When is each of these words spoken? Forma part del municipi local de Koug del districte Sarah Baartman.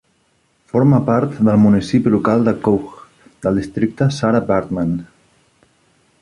Forma 0.71 0.99
part 1.09 1.35
del 1.49 1.59
municipi 1.65 2.13
local 2.15 2.41
de 2.47 2.55
Koug 2.69 2.97
del 3.45 3.61
districte 3.61 4.09
Sarah 4.21 4.43
Baartman. 4.49 4.99